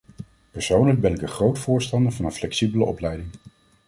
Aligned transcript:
Persoonlijk 0.51 1.01
ben 1.01 1.13
ik 1.13 1.21
een 1.21 1.27
groot 1.27 1.59
voorstander 1.59 2.11
van 2.11 2.25
een 2.25 2.31
flexibele 2.31 2.83
opleiding. 2.83 3.29